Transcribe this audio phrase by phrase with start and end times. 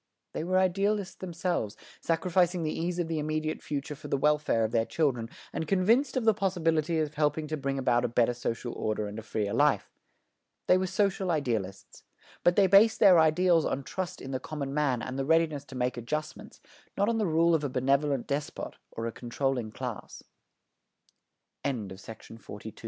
[0.33, 4.71] They were idealists themselves, sacrificing the ease of the immediate future for the welfare of
[4.71, 8.73] their children, and convinced of the possibility of helping to bring about a better social
[8.73, 9.91] order and a freer life.
[10.65, 12.01] They were social idealists.
[12.43, 15.75] But they based their ideals on trust in the common man and the readiness to
[15.75, 16.61] make adjustments,
[16.97, 20.23] not on the rule of a benevolent despot or a controlling class.
[21.63, 22.71] The attraction of